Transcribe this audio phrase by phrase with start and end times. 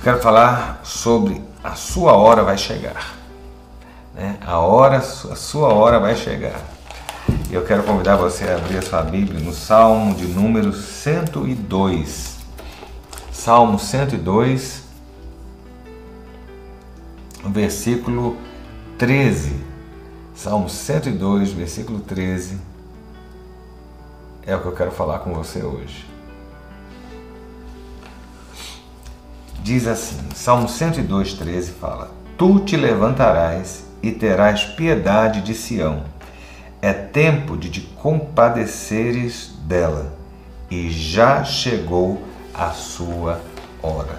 [0.00, 3.18] Eu quero falar sobre a sua hora vai chegar.
[4.14, 4.38] Né?
[4.40, 5.02] A hora, a
[5.36, 6.58] sua hora vai chegar.
[7.50, 12.38] Eu quero convidar você a abrir a sua Bíblia no Salmo de número 102.
[13.30, 14.84] Salmo 102,
[17.44, 18.38] versículo
[18.96, 19.54] 13.
[20.34, 22.58] Salmo 102, versículo 13.
[24.46, 26.09] É o que eu quero falar com você hoje.
[29.62, 36.02] Diz assim, Salmo 102, 13 fala: Tu te levantarás e terás piedade de Sião.
[36.80, 40.16] É tempo de te compadeceres dela,
[40.70, 42.22] e já chegou
[42.54, 43.40] a sua
[43.82, 44.18] hora.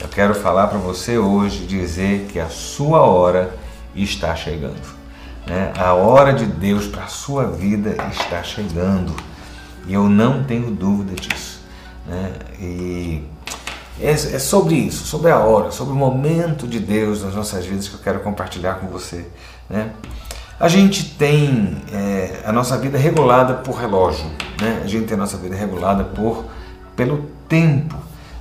[0.00, 3.54] Eu quero falar para você hoje, dizer que a sua hora
[3.94, 4.98] está chegando.
[5.46, 5.72] Né?
[5.76, 9.14] A hora de Deus para a sua vida está chegando.
[9.86, 11.60] E eu não tenho dúvida disso.
[12.06, 12.32] Né?
[12.58, 13.24] E
[14.02, 17.88] é, é sobre isso, sobre a hora, sobre o momento de Deus nas nossas vidas
[17.88, 19.26] que eu quero compartilhar com você.
[19.68, 19.90] Né?
[20.58, 24.26] A gente tem é, a nossa vida regulada por relógio,
[24.60, 24.80] né?
[24.84, 26.44] a gente tem a nossa vida regulada por,
[26.96, 27.96] pelo tempo.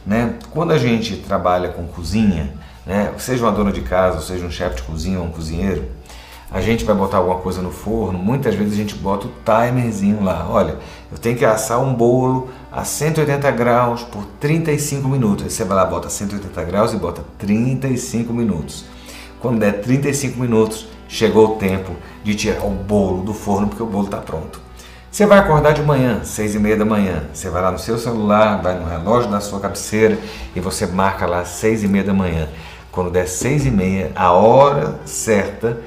[0.06, 0.36] Né?
[0.52, 2.54] Quando a gente trabalha com cozinha,
[2.86, 3.14] né?
[3.18, 5.86] seja uma dona de casa, seja um chefe de cozinha ou um cozinheiro,
[6.52, 10.24] a gente vai botar alguma coisa no forno, muitas vezes a gente bota o timerzinho
[10.24, 10.48] lá.
[10.50, 10.78] Olha,
[11.12, 15.46] eu tenho que assar um bolo a 180 graus por 35 minutos.
[15.46, 18.86] Aí você vai lá, bota 180 graus e bota 35 minutos.
[19.40, 23.86] Quando der 35 minutos, chegou o tempo de tirar o bolo do forno porque o
[23.86, 24.60] bolo está pronto.
[25.12, 27.24] Você vai acordar de manhã, seis e meia da manhã.
[27.34, 30.18] Você vai lá no seu celular, vai no relógio da sua cabeceira
[30.56, 32.48] e você marca lá seis e meia da manhã.
[32.92, 35.78] Quando der seis e meia, a hora certa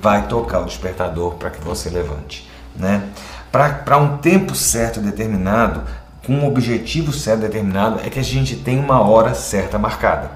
[0.00, 2.48] vai tocar o despertador para que você levante.
[2.76, 3.08] Né?
[3.50, 5.82] Para um tempo certo determinado,
[6.26, 10.30] com um objetivo certo determinado, é que a gente tem uma hora certa marcada.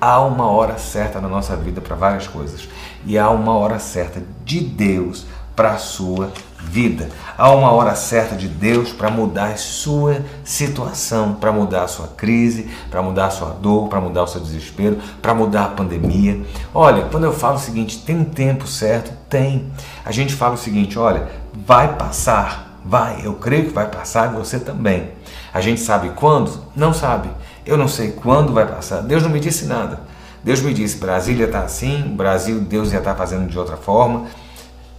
[0.00, 2.68] Há uma hora certa na nossa vida para várias coisas
[3.06, 6.30] e há uma hora certa de Deus para a sua
[6.64, 7.08] vida.
[7.36, 12.08] Há uma hora certa de Deus para mudar a sua situação, para mudar a sua
[12.08, 16.40] crise, para mudar a sua dor, para mudar o seu desespero, para mudar a pandemia.
[16.72, 19.12] Olha, quando eu falo o seguinte, tem um tempo certo?
[19.28, 19.70] Tem.
[20.04, 24.36] A gente fala o seguinte, olha, vai passar, vai, eu creio que vai passar e
[24.36, 25.10] você também.
[25.52, 26.64] A gente sabe quando?
[26.74, 27.28] Não sabe.
[27.64, 29.02] Eu não sei quando vai passar.
[29.02, 30.00] Deus não me disse nada.
[30.42, 34.26] Deus me disse, Brasília está assim, Brasil, Deus já está fazendo de outra forma.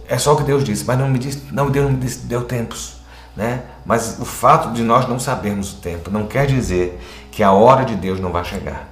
[0.08, 2.26] É só o que Deus disse, mas não me disse, não Deus não me disse,
[2.26, 2.96] deu tempos,
[3.36, 3.62] né?
[3.84, 7.00] Mas o fato de nós não sabermos o tempo não quer dizer
[7.30, 8.88] que a hora de Deus não vai chegar.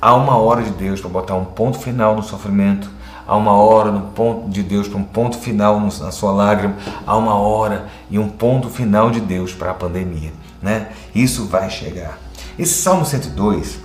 [0.00, 2.90] Há uma hora de Deus para botar um ponto final no sofrimento,
[3.26, 7.16] há uma hora no ponto de Deus para um ponto final na sua lágrima, há
[7.16, 10.88] uma hora e um ponto final de Deus para a pandemia, né?
[11.14, 12.18] Isso vai chegar.
[12.58, 13.78] Esse Salmo 102,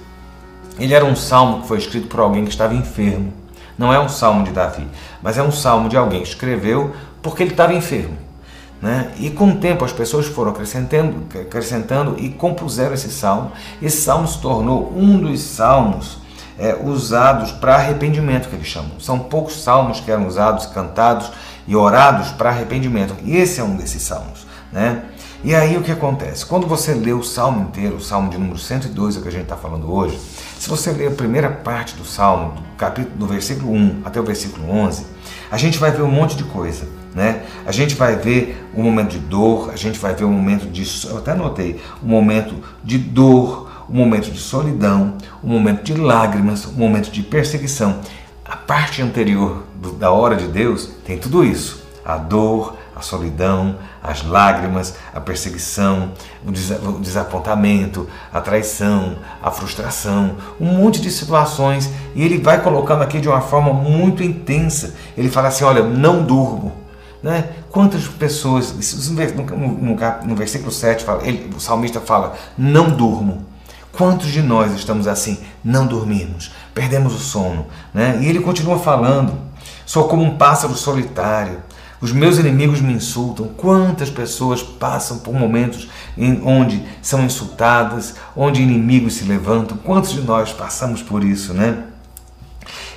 [0.80, 3.34] ele era um salmo que foi escrito por alguém que estava enfermo.
[3.78, 4.88] Não é um salmo de Davi,
[5.22, 8.18] mas é um salmo de alguém que escreveu porque ele estava enfermo.
[8.82, 9.12] Né?
[9.20, 13.52] E com o tempo as pessoas foram acrescentando, acrescentando e compuseram esse salmo.
[13.82, 16.18] Esse salmo se tornou um dos salmos
[16.58, 19.00] é, usados para arrependimento, que eles chamam.
[19.00, 21.32] São poucos salmos que eram usados, cantados
[21.68, 23.16] e orados para arrependimento.
[23.24, 24.48] E esse é um desses salmos.
[24.72, 25.04] Né?
[25.44, 26.46] E aí o que acontece?
[26.46, 29.32] Quando você lê o salmo inteiro, o salmo de número 102, é o que a
[29.32, 30.20] gente está falando hoje,
[30.62, 34.24] se você ler a primeira parte do salmo, do capítulo do versículo 1 até o
[34.24, 35.08] versículo 11,
[35.50, 36.88] a gente vai ver um monte de coisa.
[37.16, 37.42] Né?
[37.66, 40.86] A gente vai ver um momento de dor, a gente vai ver um momento de.
[41.08, 46.68] Eu até anotei, um momento de dor, um momento de solidão, um momento de lágrimas,
[46.68, 48.00] um momento de perseguição.
[48.46, 49.64] A parte anterior
[49.98, 56.12] da hora de Deus tem tudo isso: a dor, a solidão, as lágrimas, a perseguição,
[56.46, 61.90] o desapontamento, a traição, a frustração, um monte de situações.
[62.16, 64.94] E ele vai colocando aqui de uma forma muito intensa.
[65.18, 66.72] Ele fala assim: Olha, não durmo.
[67.22, 67.50] Né?
[67.70, 69.96] Quantas pessoas, no, no,
[70.26, 73.46] no versículo 7, fala, ele, o salmista fala: Não durmo.
[73.92, 75.40] Quantos de nós estamos assim?
[75.62, 77.66] Não dormimos, perdemos o sono.
[77.94, 78.20] Né?
[78.22, 79.34] E ele continua falando:
[79.86, 81.71] Sou como um pássaro solitário
[82.02, 83.48] os meus inimigos me insultam.
[83.56, 85.88] Quantas pessoas passam por momentos
[86.18, 89.78] em onde são insultadas, onde inimigos se levantam?
[89.78, 91.84] Quantos de nós passamos por isso, né?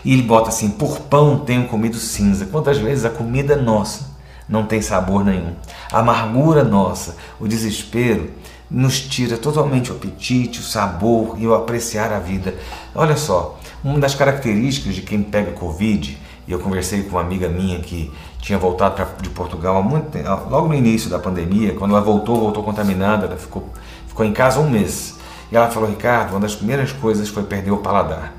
[0.02, 2.46] E ele bota assim: por pão tenho comido cinza.
[2.46, 4.14] Quantas vezes a comida nossa
[4.48, 5.52] não tem sabor nenhum?
[5.92, 8.30] A amargura nossa, o desespero,
[8.70, 12.54] nos tira totalmente o apetite, o sabor e o apreciar a vida.
[12.94, 17.48] Olha só, uma das características de quem pega Covid e eu conversei com uma amiga
[17.48, 20.18] minha que tinha voltado pra, de Portugal muito
[20.50, 23.70] logo no início da pandemia, quando ela voltou, voltou contaminada, ela ficou,
[24.06, 25.18] ficou em casa um mês.
[25.50, 28.32] E ela falou, Ricardo, uma das primeiras coisas foi perder o paladar.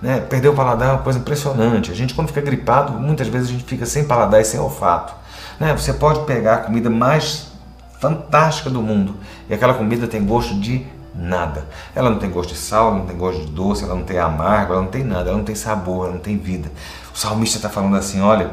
[0.00, 0.20] Né?
[0.20, 1.90] Perder o paladar é uma coisa impressionante.
[1.90, 5.14] A gente, quando fica gripado, muitas vezes a gente fica sem paladar e sem olfato.
[5.58, 5.72] Né?
[5.76, 7.52] Você pode pegar a comida mais
[8.00, 9.14] fantástica do mundo
[9.48, 10.84] e aquela comida tem gosto de
[11.14, 11.66] nada.
[11.94, 14.72] Ela não tem gosto de sal, não tem gosto de doce, ela não tem amargo,
[14.72, 16.70] ela não tem nada, ela não tem sabor, ela não tem vida.
[17.14, 18.50] O salmista está falando assim: olha,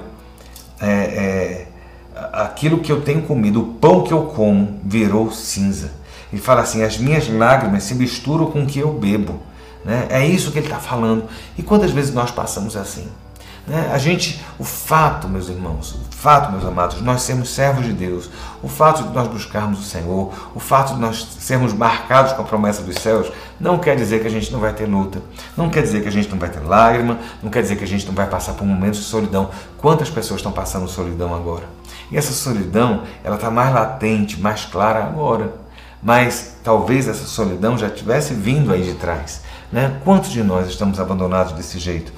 [0.79, 1.67] é, é,
[2.31, 5.91] aquilo que eu tenho comido, o pão que eu como, virou cinza.
[6.31, 9.39] Ele fala assim: as minhas lágrimas se misturam com o que eu bebo.
[9.83, 10.07] Né?
[10.11, 11.25] É isso que ele está falando.
[11.57, 13.07] E quantas vezes nós passamos assim?
[13.67, 13.91] Né?
[13.93, 18.29] A gente, o fato, meus irmãos, o fato, meus amados, nós sermos servos de Deus,
[18.61, 22.45] o fato de nós buscarmos o Senhor, o fato de nós sermos marcados com a
[22.45, 25.21] promessa dos céus, não quer dizer que a gente não vai ter luta,
[25.55, 27.87] não quer dizer que a gente não vai ter lágrima, não quer dizer que a
[27.87, 29.49] gente não vai passar por momentos de solidão.
[29.77, 31.65] Quantas pessoas estão passando solidão agora?
[32.11, 35.53] E essa solidão, ela está mais latente, mais clara agora.
[36.03, 39.41] Mas talvez essa solidão já tivesse vindo aí de trás.
[39.71, 39.99] Né?
[40.03, 42.11] Quantos de nós estamos abandonados desse jeito?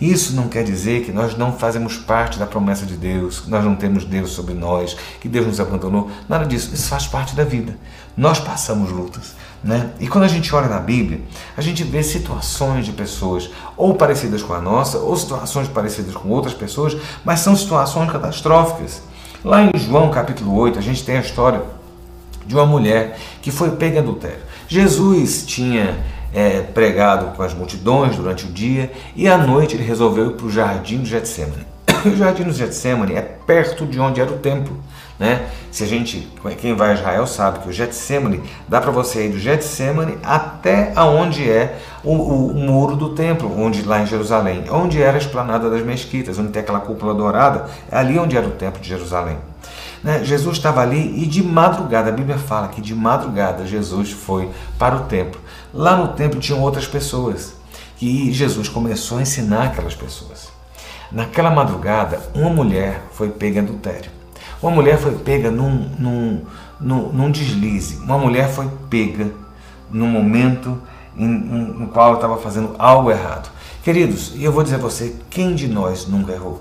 [0.00, 3.64] Isso não quer dizer que nós não fazemos parte da promessa de Deus, que nós
[3.64, 6.10] não temos Deus sobre nós, que Deus nos abandonou.
[6.28, 6.72] Nada disso.
[6.72, 7.76] Isso faz parte da vida.
[8.16, 9.34] Nós passamos lutas.
[9.62, 9.90] Né?
[9.98, 11.20] E quando a gente olha na Bíblia,
[11.56, 16.28] a gente vê situações de pessoas ou parecidas com a nossa, ou situações parecidas com
[16.28, 19.02] outras pessoas, mas são situações catastróficas.
[19.44, 21.62] Lá em João capítulo 8, a gente tem a história
[22.46, 24.40] de uma mulher que foi pega em adultério.
[24.68, 25.98] Jesus tinha
[26.32, 30.46] é, pregado com as multidões durante o dia e à noite ele resolveu ir para
[30.46, 31.66] o jardim do Getsemane.
[32.04, 34.76] O jardim do Getsemane é perto de onde era o templo.
[35.18, 35.48] Né?
[35.72, 36.28] Se a gente,
[36.60, 40.92] quem vai a Israel sabe que o Getsemane dá para você ir do Getsemane até
[40.94, 45.20] aonde é o, o, o, muro do templo, onde lá em Jerusalém, onde era a
[45.20, 48.88] esplanada das mesquitas, onde tem aquela cúpula dourada, é ali onde era o templo de
[48.88, 49.38] Jerusalém.
[50.04, 50.20] Né?
[50.22, 54.48] Jesus estava ali e de madrugada, a Bíblia fala que de madrugada Jesus foi
[54.78, 55.40] para o templo.
[55.78, 57.54] Lá no templo tinham outras pessoas
[58.02, 60.48] e Jesus começou a ensinar aquelas pessoas.
[61.12, 64.10] Naquela madrugada, uma mulher foi pega em adultério.
[64.60, 66.42] Uma mulher foi pega num, num,
[66.80, 67.94] num, num deslize.
[67.98, 69.30] Uma mulher foi pega
[69.88, 70.82] num momento
[71.16, 73.48] em, em, no qual estava fazendo algo errado.
[73.84, 76.60] Queridos, eu vou dizer a você: quem de nós nunca errou?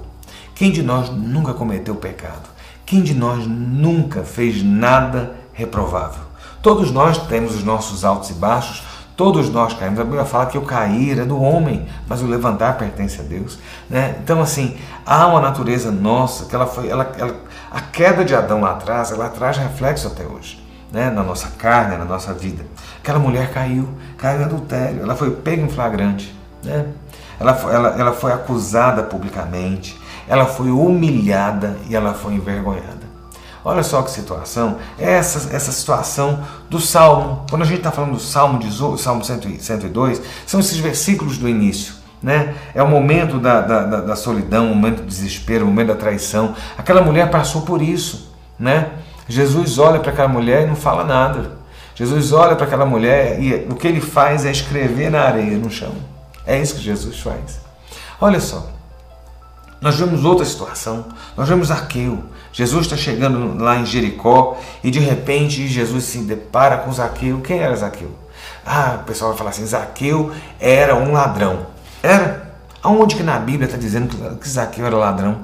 [0.53, 2.47] Quem de nós nunca cometeu pecado?
[2.85, 6.21] Quem de nós nunca fez nada reprovável?
[6.61, 8.83] Todos nós temos os nossos altos e baixos,
[9.17, 9.99] todos nós caímos.
[9.99, 13.57] A Bíblia fala que o cair é do homem, mas o levantar pertence a Deus.
[13.89, 14.15] Né?
[14.23, 16.87] Então, assim, há uma natureza nossa que ela foi.
[16.87, 17.35] Ela, ela,
[17.71, 20.65] a queda de Adão lá atrás, ela traz reflexo até hoje.
[20.89, 22.63] Né, na nossa carne, na nossa vida.
[22.99, 26.33] Aquela mulher caiu, caiu em adultério, ela foi pega em flagrante.
[26.63, 26.85] Né?
[27.37, 29.99] Ela, ela, ela foi acusada publicamente,
[30.29, 33.06] ela foi humilhada e ela foi envergonhada.
[33.63, 37.45] Olha só que situação, essa, essa situação do Salmo.
[37.49, 41.95] Quando a gente está falando do Salmo, de, Salmo 102, são esses versículos do início.
[42.21, 42.55] Né?
[42.73, 46.55] É o momento da, da, da, solidão, o momento do desespero, o momento da traição.
[46.77, 48.33] Aquela mulher passou por isso.
[48.57, 48.89] Né?
[49.27, 51.57] Jesus olha para aquela mulher e não fala nada.
[51.93, 55.69] Jesus olha para aquela mulher e o que ele faz é escrever na areia, no
[55.69, 55.93] chão.
[56.45, 57.59] É isso que Jesus faz.
[58.21, 58.67] Olha só,
[59.81, 61.05] nós vemos outra situação.
[61.35, 62.23] Nós vemos Zaqueu.
[62.57, 67.39] Jesus está chegando lá em Jericó e de repente Jesus se depara com Zaqueu.
[67.41, 68.09] Quem era Zaqueu?
[68.65, 71.67] Ah, o pessoal vai falar assim: Zaqueu era um ladrão.
[72.01, 72.51] Era?
[72.81, 75.37] Aonde que na Bíblia está dizendo que Zaqueu era ladrão?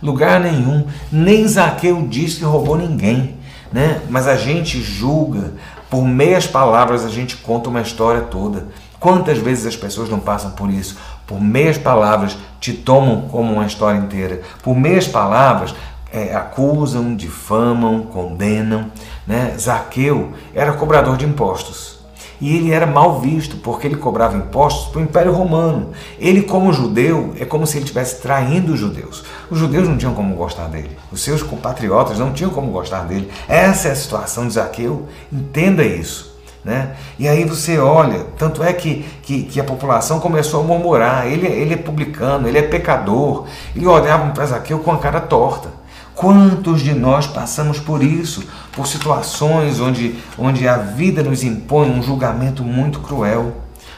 [0.00, 0.86] Lugar nenhum.
[1.10, 3.36] Nem Zaqueu disse que roubou ninguém.
[3.72, 4.00] Né?
[4.08, 5.54] Mas a gente julga,
[5.90, 8.68] por meias palavras a gente conta uma história toda.
[9.00, 10.96] Quantas vezes as pessoas não passam por isso?
[11.26, 14.42] Por meias palavras te tomam como uma história inteira.
[14.62, 15.74] Por meias palavras
[16.12, 18.90] é, acusam, difamam, condenam.
[19.26, 19.54] Né?
[19.58, 22.00] Zaqueu era cobrador de impostos.
[22.40, 25.90] E ele era mal visto porque ele cobrava impostos para o Império Romano.
[26.18, 29.24] Ele, como judeu, é como se ele estivesse traindo os judeus.
[29.50, 30.96] Os judeus não tinham como gostar dele.
[31.12, 33.30] Os seus compatriotas não tinham como gostar dele.
[33.46, 35.06] Essa é a situação de Zaqueu.
[35.30, 36.30] Entenda isso.
[36.64, 36.94] Né?
[37.18, 41.46] E aí você olha, tanto é que, que, que, a população começou a murmurar, ele,
[41.46, 45.79] ele é publicano, ele é pecador, e olhavam para Zaqueu com a cara torta.
[46.20, 52.02] Quantos de nós passamos por isso, por situações onde, onde a vida nos impõe um
[52.02, 53.56] julgamento muito cruel?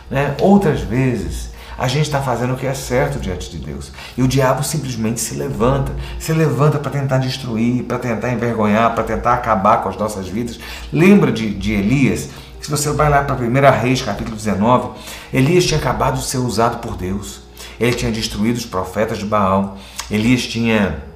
[0.09, 0.37] Né?
[0.41, 3.91] Outras vezes, a gente está fazendo o que é certo diante de Deus.
[4.17, 9.03] E o diabo simplesmente se levanta, se levanta para tentar destruir, para tentar envergonhar, para
[9.03, 10.61] tentar acabar com as nossas vidas.
[10.93, 12.29] Lembra de, de Elias?
[12.61, 14.91] Se você vai lá para 1 Reis, capítulo 19,
[15.35, 17.41] Elias tinha acabado de ser usado por Deus.
[17.81, 19.77] Ele tinha destruído os profetas de Baal.
[20.09, 21.11] Elias tinha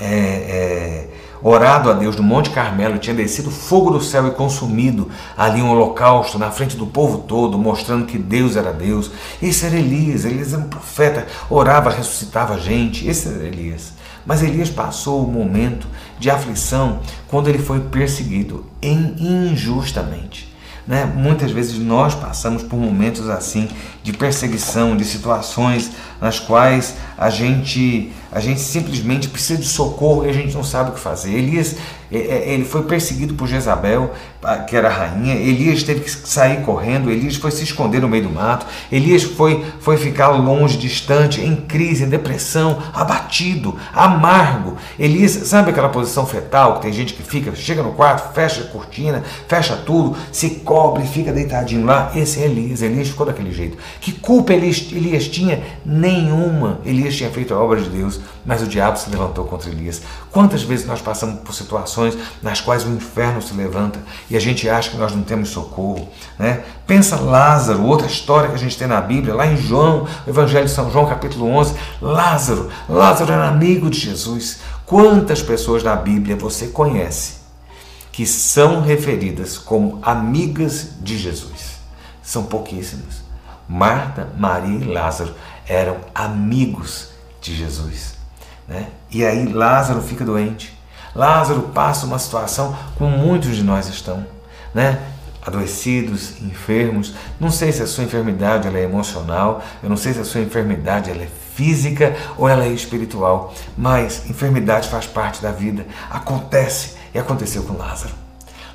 [0.00, 1.08] é, é,
[1.42, 5.70] orado a Deus no Monte Carmelo, tinha descido fogo do céu e consumido ali um
[5.70, 9.10] holocausto na frente do povo todo, mostrando que Deus era Deus.
[9.42, 13.08] Esse era Elias, Elias era um profeta, orava, ressuscitava gente.
[13.08, 13.92] Esse era Elias.
[14.24, 20.51] Mas Elias passou o momento de aflição quando ele foi perseguido injustamente.
[20.86, 21.04] Né?
[21.04, 23.68] Muitas vezes nós passamos por momentos assim
[24.02, 30.30] de perseguição, de situações nas quais a gente, a gente simplesmente precisa de socorro e
[30.30, 31.32] a gente não sabe o que fazer.
[31.32, 31.76] Elias
[32.10, 34.12] é, é, ele foi perseguido por Jezabel,
[34.66, 35.34] que era rainha.
[35.34, 37.10] Elias teve que sair correndo.
[37.10, 38.66] Elias foi se esconder no meio do mato.
[38.90, 44.76] Elias foi, foi ficar longe, distante, em crise, em depressão, abatido, amargo.
[44.98, 48.66] Elias, sabe aquela posição fetal que tem gente que fica, chega no quarto, fecha a
[48.66, 52.10] cortina, fecha tudo, se cobre, fica deitadinho lá?
[52.14, 52.82] Esse é Elias.
[52.82, 53.78] Elias ficou daquele jeito.
[54.00, 55.62] Que culpa Elias, Elias tinha?
[55.86, 56.80] Nenhuma.
[56.84, 60.02] Elias tinha feito a obra de Deus, mas o diabo se levantou contra Elias.
[60.30, 64.00] Quantas vezes nós passamos por situações nas quais o inferno se levanta
[64.32, 66.08] e a gente acha que nós não temos socorro?
[66.38, 66.64] Né?
[66.86, 70.64] Pensa Lázaro, outra história que a gente tem na Bíblia, lá em João, o Evangelho
[70.64, 71.74] de São João, capítulo 11.
[72.00, 74.60] Lázaro, Lázaro era amigo de Jesus.
[74.86, 77.42] Quantas pessoas na Bíblia você conhece
[78.10, 81.72] que são referidas como amigas de Jesus?
[82.22, 83.22] São pouquíssimas.
[83.68, 85.34] Marta, Maria e Lázaro
[85.68, 88.14] eram amigos de Jesus.
[88.66, 88.86] Né?
[89.10, 90.74] E aí Lázaro fica doente.
[91.14, 94.26] Lázaro passa uma situação como muitos de nós estão,
[94.74, 94.98] né?
[95.44, 97.14] adoecidos, enfermos.
[97.38, 100.40] Não sei se a sua enfermidade ela é emocional, eu não sei se a sua
[100.40, 106.96] enfermidade ela é física ou ela é espiritual, mas enfermidade faz parte da vida, acontece
[107.12, 108.14] e aconteceu com Lázaro.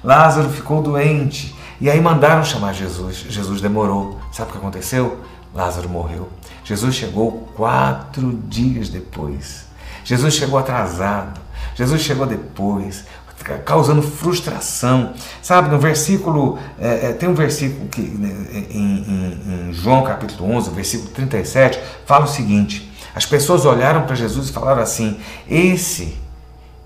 [0.04, 3.26] Lázaro ficou doente e aí mandaram chamar Jesus.
[3.30, 4.20] Jesus demorou.
[4.32, 5.22] Sabe o que aconteceu?
[5.54, 6.30] Lázaro morreu.
[6.64, 9.66] Jesus chegou quatro dias depois.
[10.04, 11.47] Jesus chegou atrasado.
[11.78, 13.06] Jesus chegou depois,
[13.64, 15.14] causando frustração.
[15.44, 18.34] Sabe, no versículo, é, é, tem um versículo que, né,
[18.72, 24.16] em, em, em, João capítulo 11, versículo 37, fala o seguinte: as pessoas olharam para
[24.16, 26.18] Jesus e falaram assim: esse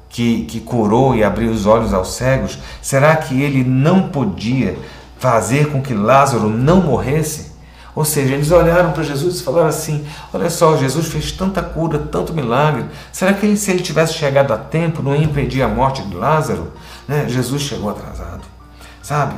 [0.09, 4.77] que, que curou e abriu os olhos aos cegos, será que ele não podia
[5.17, 7.50] fazer com que Lázaro não morresse?
[7.95, 11.99] Ou seja, eles olharam para Jesus e falaram assim: Olha só, Jesus fez tanta cura,
[11.99, 12.85] tanto milagre.
[13.11, 16.15] Será que ele, se ele tivesse chegado a tempo, não ia impedir a morte de
[16.15, 16.71] Lázaro?
[17.07, 17.25] Né?
[17.27, 18.43] Jesus chegou atrasado,
[19.01, 19.35] sabe?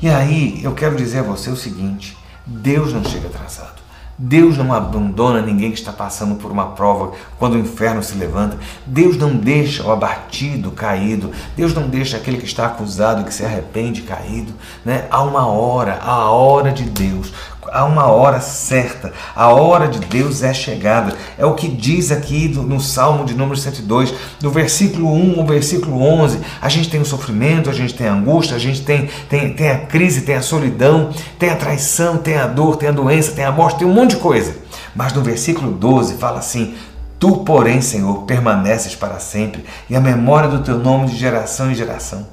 [0.00, 2.16] E aí eu quero dizer a você o seguinte:
[2.46, 3.87] Deus não chega atrasado.
[4.18, 8.58] Deus não abandona ninguém que está passando por uma prova quando o inferno se levanta.
[8.84, 11.30] Deus não deixa o abatido caído.
[11.56, 14.52] Deus não deixa aquele que está acusado que se arrepende caído.
[14.84, 15.06] Né?
[15.08, 17.32] Há uma hora, a hora de Deus
[17.72, 21.14] há uma hora certa, a hora de Deus é chegada.
[21.36, 26.02] É o que diz aqui no Salmo de número 102, do versículo 1 ao versículo
[26.02, 26.40] 11.
[26.60, 29.70] A gente tem o sofrimento, a gente tem a angústia, a gente tem, tem, tem
[29.70, 33.44] a crise, tem a solidão, tem a traição, tem a dor, tem a doença, tem
[33.44, 34.56] a morte, tem um monte de coisa.
[34.94, 36.74] Mas no versículo 12 fala assim:
[37.18, 41.74] Tu, porém, Senhor, permaneces para sempre, e a memória do teu nome de geração em
[41.74, 42.26] geração.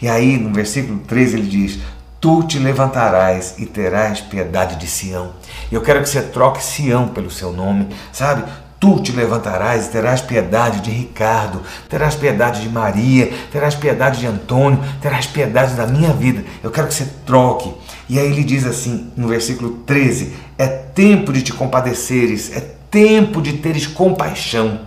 [0.00, 1.78] E aí, no versículo 13, ele diz:
[2.20, 5.34] Tu te levantarás e terás piedade de Sião.
[5.70, 8.42] Eu quero que você troque Sião pelo seu nome, sabe?
[8.80, 14.26] Tu te levantarás e terás piedade de Ricardo, terás piedade de Maria, terás piedade de
[14.26, 16.44] Antônio, terás piedade da minha vida.
[16.62, 17.72] Eu quero que você troque.
[18.08, 22.60] E aí ele diz assim no versículo 13: É tempo de te compadeceres, é
[22.90, 24.80] tempo de teres compaixão.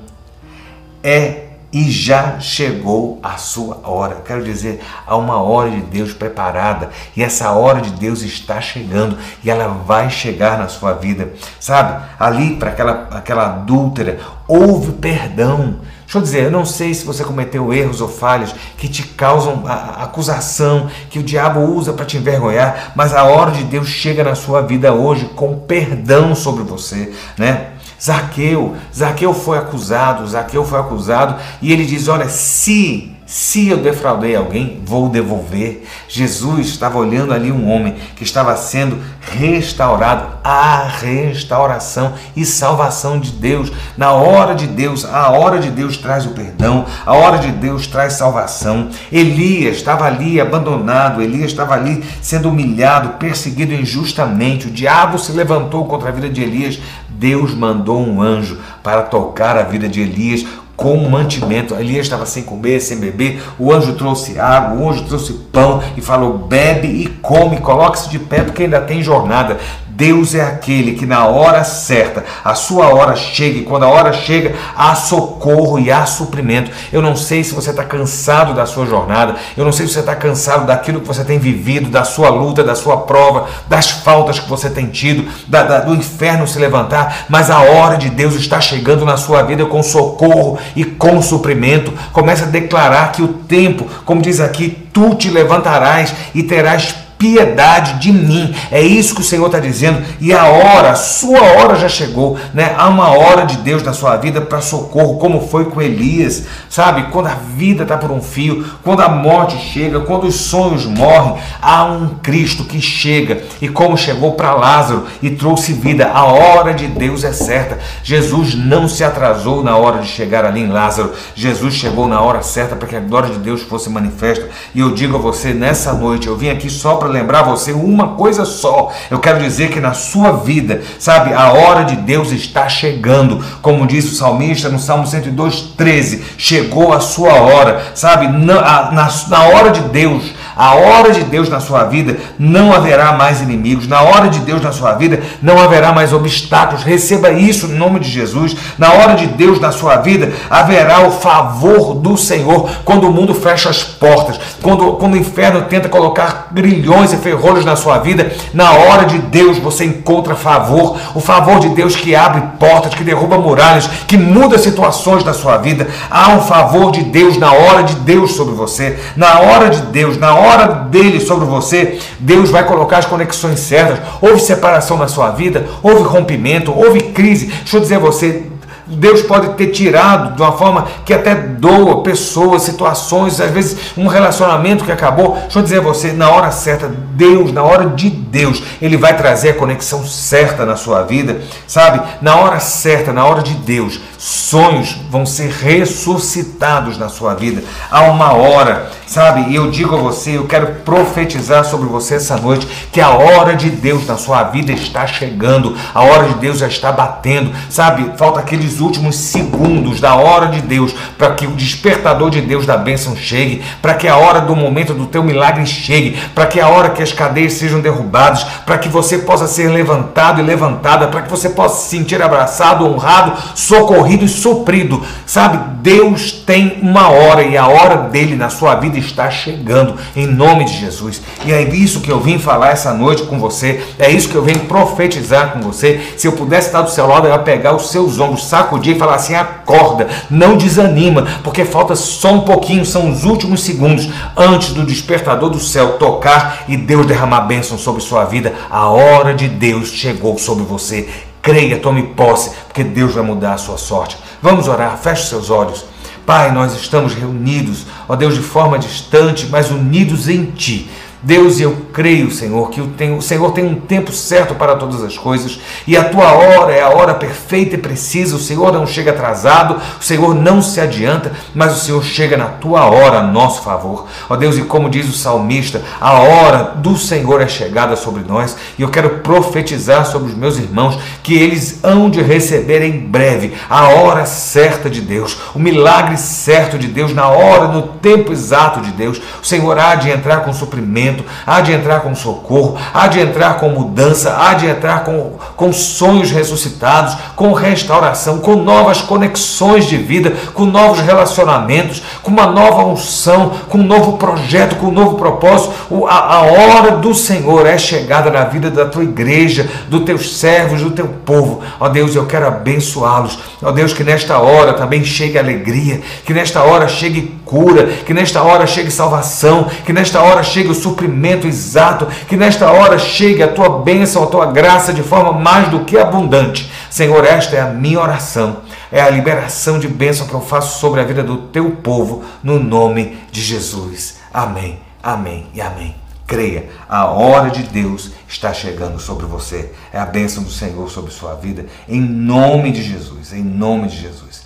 [1.04, 1.41] É
[1.72, 4.22] e já chegou a sua hora.
[4.26, 9.18] Quero dizer, há uma hora de Deus preparada e essa hora de Deus está chegando
[9.44, 11.34] e ela vai chegar na sua vida.
[11.60, 15.80] Sabe, ali para aquela, aquela adúltera, houve perdão.
[16.04, 19.64] Deixa eu dizer, eu não sei se você cometeu erros ou falhas que te causam
[19.66, 24.22] a acusação, que o diabo usa para te envergonhar, mas a hora de Deus chega
[24.22, 27.72] na sua vida hoje com perdão sobre você, né?
[28.02, 34.36] Zaqueu, Zaqueu foi acusado, Zaqueu foi acusado, e ele diz: Olha, se, se eu defraudei
[34.36, 35.88] alguém, vou devolver.
[36.06, 43.32] Jesus estava olhando ali um homem que estava sendo restaurado, a restauração e salvação de
[43.32, 43.72] Deus.
[43.96, 47.88] Na hora de Deus, a hora de Deus traz o perdão, a hora de Deus
[47.88, 48.90] traz salvação.
[49.10, 54.68] Elias estava ali abandonado, Elias estava ali sendo humilhado, perseguido injustamente.
[54.68, 59.56] O diabo se levantou contra a vida de Elias, Deus mandou um anjo para tocar
[59.56, 60.46] a vida de Elias
[60.82, 61.76] com mantimento.
[61.76, 63.40] Elias estava sem comer, sem beber.
[63.60, 68.18] O anjo trouxe água, o anjo trouxe pão e falou: bebe e come, coloque-se de
[68.18, 69.60] pé porque ainda tem jornada.
[70.02, 74.12] Deus é aquele que na hora certa, a sua hora chega, e quando a hora
[74.12, 76.72] chega, há socorro e há suprimento.
[76.92, 80.00] Eu não sei se você está cansado da sua jornada, eu não sei se você
[80.00, 84.40] está cansado daquilo que você tem vivido, da sua luta, da sua prova, das faltas
[84.40, 88.34] que você tem tido, da, da, do inferno se levantar, mas a hora de Deus
[88.34, 91.94] está chegando na sua vida com socorro e com suprimento.
[92.12, 98.00] Comece a declarar que o tempo, como diz aqui, tu te levantarás e terás piedade
[98.00, 98.52] de mim.
[98.72, 100.02] É isso que o Senhor está dizendo.
[100.20, 102.36] E a hora, a sua hora já chegou.
[102.52, 102.74] Né?
[102.76, 106.46] Há uma hora de Deus na sua vida para socorro, como foi com Elias.
[106.68, 107.12] Sabe?
[107.12, 111.36] Quando a vida está por um fio, quando a morte chega, quando os sonhos morrem,
[111.62, 113.44] há um Cristo que chega.
[113.62, 117.78] E como chegou para Lázaro e trouxe vida, a hora de Deus é certa.
[118.04, 121.12] Jesus não se atrasou na hora de chegar ali em Lázaro.
[121.36, 124.50] Jesus chegou na hora certa para que a glória de Deus fosse manifesta.
[124.74, 128.10] E eu digo a você, nessa noite, eu vim aqui só para lembrar você uma
[128.10, 128.92] coisa só.
[129.10, 133.44] Eu quero dizer que na sua vida, sabe, a hora de Deus está chegando.
[133.62, 139.10] Como disse o salmista no Salmo 102, 13: chegou a sua hora, sabe, na, na,
[139.28, 143.88] na hora de Deus a hora de Deus na sua vida não haverá mais inimigos.
[143.88, 146.84] Na hora de Deus na sua vida não haverá mais obstáculos.
[146.84, 148.56] Receba isso em nome de Jesus.
[148.78, 152.70] Na hora de Deus na sua vida haverá o favor do Senhor.
[152.86, 157.66] Quando o mundo fecha as portas, quando, quando o inferno tenta colocar grilhões e ferrolhos
[157.66, 160.96] na sua vida, na hora de Deus você encontra favor.
[161.16, 165.58] O favor de Deus que abre portas, que derruba muralhas, que muda situações da sua
[165.58, 165.88] vida.
[166.12, 169.00] Há um favor de Deus na hora de Deus sobre você.
[169.16, 173.60] Na hora de Deus, na hora hora dele sobre você, Deus vai colocar as conexões
[173.60, 174.00] certas.
[174.22, 177.48] Houve separação na sua vida, houve rompimento, houve crise.
[177.48, 178.52] Deixa eu dizer a você,
[178.88, 184.08] Deus pode ter tirado de uma forma que até doa pessoas, situações, às vezes um
[184.08, 185.36] relacionamento que acabou.
[185.36, 189.16] Deixa eu dizer a você, na hora certa, Deus, na hora de Deus, Ele vai
[189.16, 192.02] trazer a conexão certa na sua vida, sabe?
[192.22, 197.64] Na hora certa, na hora de Deus, sonhos vão ser ressuscitados na sua vida.
[197.90, 199.50] Há uma hora, sabe?
[199.50, 203.56] E eu digo a você, eu quero profetizar sobre você essa noite que a hora
[203.56, 208.16] de Deus na sua vida está chegando, a hora de Deus já está batendo, sabe?
[208.16, 212.78] Falta aqueles últimos segundos da hora de Deus para que o despertador de Deus da
[212.78, 216.70] bênção chegue, para que a hora do momento do teu milagre chegue, para que a
[216.70, 221.24] hora que as cadeias sejam derrubadas, para que você possa ser levantado e levantada, para
[221.24, 225.02] que você possa se sentir abraçado, honrado, socorrido e suprido.
[225.26, 230.28] Sabe, Deus tem uma hora e a hora dele na sua vida está chegando, em
[230.28, 231.22] nome de Jesus.
[231.46, 234.44] E é isso que eu vim falar essa noite com você, é isso que eu
[234.44, 236.02] venho profetizar com você.
[236.18, 239.00] Se eu pudesse estar do seu lado, eu ia pegar os seus ombros, sacudir e
[239.00, 244.74] falar assim: acorda, não desanima, porque falta só um pouquinho, são os últimos segundos antes
[244.74, 248.54] do despertador do céu tocar e Deus derramar bênção sobre sua vida.
[248.70, 251.08] A hora de Deus chegou sobre você.
[251.42, 254.18] Creia, tome posse, porque Deus vai mudar a sua sorte.
[254.42, 255.86] Vamos orar, feche seus olhos.
[256.26, 260.90] Pai, nós estamos reunidos, ó Deus, de forma distante, mas unidos em Ti.
[261.24, 265.60] Deus, eu creio, Senhor, que o Senhor tem um tempo certo para todas as coisas
[265.86, 268.36] e a tua hora é a hora perfeita e precisa.
[268.36, 272.46] O Senhor não chega atrasado, o Senhor não se adianta, mas o Senhor chega na
[272.46, 274.08] tua hora a nosso favor.
[274.28, 278.58] Ó Deus, e como diz o salmista, a hora do Senhor é chegada sobre nós
[278.80, 283.54] e eu quero profetizar sobre os meus irmãos que eles hão de receber em breve
[283.70, 288.82] a hora certa de Deus, o milagre certo de Deus, na hora, no tempo exato
[288.82, 289.22] de Deus.
[289.42, 291.11] O Senhor há de entrar com suprimento
[291.46, 295.74] há de entrar com socorro, há de entrar com mudança, há de entrar com, com
[295.74, 302.86] sonhos ressuscitados, com restauração, com novas conexões de vida, com novos relacionamentos, com uma nova
[302.86, 305.74] unção, com um novo projeto, com um novo propósito.
[306.08, 310.82] A, a hora do Senhor é chegada na vida da tua igreja, dos teus servos,
[310.82, 311.62] do teu povo.
[311.80, 313.40] Ó Deus, eu quero abençoá-los.
[313.62, 318.42] Ó Deus, que nesta hora também chegue alegria, que nesta hora chegue cura, que nesta
[318.42, 323.48] hora chegue salvação, que nesta hora chegue o suprimento exato, que nesta hora chegue a
[323.50, 326.72] tua bênção, a tua graça de forma mais do que abundante.
[326.90, 331.02] Senhor, esta é a minha oração, é a liberação de bênção que eu faço sobre
[331.02, 334.20] a vida do teu povo, no nome de Jesus.
[334.34, 335.94] Amém, amém e amém.
[336.26, 339.74] Creia, a hora de Deus está chegando sobre você.
[339.92, 343.98] É a bênção do Senhor sobre sua vida, em nome de Jesus, em nome de
[343.98, 344.41] Jesus.